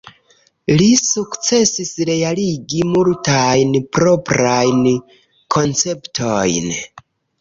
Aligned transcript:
Li 0.77 0.85
sukcesis 1.07 1.91
realigi 2.09 2.81
multajn 2.93 3.77
proprajn 3.99 4.81
konceptojn. 5.57 6.73